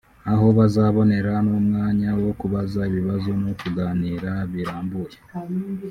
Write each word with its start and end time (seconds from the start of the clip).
aho 0.31 0.45
bazabonera 0.57 1.31
n’umwanya 1.47 2.09
wo 2.23 2.31
kubaza 2.39 2.81
ibibazo 2.91 3.29
no 3.43 3.51
kuganira 3.59 4.31
birambuye 4.51 5.17